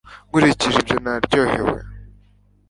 [0.29, 1.77] Nkurikije ibyo naryohewe